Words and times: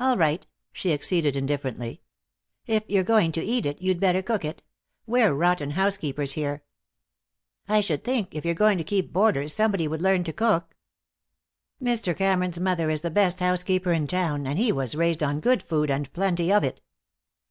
"All 0.00 0.16
right," 0.16 0.46
she 0.72 0.94
acceded 0.94 1.36
indifferently. 1.36 2.00
"If 2.66 2.84
you're 2.88 3.04
going 3.04 3.32
to 3.32 3.44
eat 3.44 3.66
it 3.66 3.82
you'd 3.82 4.00
better 4.00 4.22
cook 4.22 4.42
it. 4.42 4.62
We're 5.04 5.34
rotten 5.34 5.72
housekeepers 5.72 6.32
here." 6.32 6.62
"I 7.68 7.82
should 7.82 8.02
think, 8.02 8.34
if 8.34 8.46
you're 8.46 8.54
going 8.54 8.78
to 8.78 8.82
keep 8.82 9.12
boarders, 9.12 9.52
somebody 9.52 9.86
would 9.86 10.00
learn 10.00 10.24
to 10.24 10.32
cook. 10.32 10.74
Mr. 11.82 12.16
Cameron's 12.16 12.58
mother 12.58 12.88
is 12.88 13.02
the 13.02 13.10
best 13.10 13.40
housekeeper 13.40 13.92
in 13.92 14.06
town, 14.06 14.46
and 14.46 14.58
he 14.58 14.72
was 14.72 14.94
raised 14.94 15.22
on 15.22 15.38
good 15.38 15.62
food 15.62 15.90
and 15.90 16.10
plenty 16.14 16.50
of 16.50 16.64
it." 16.64 16.80